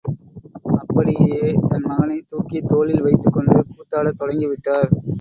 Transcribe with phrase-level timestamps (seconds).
[0.77, 1.37] அப்படியே
[1.67, 4.91] தன் மகனைத் தூக்கித் தோளில் வைத்துக்கொண்டு கூத்தாடத் தொடங்கிவிட்டார்.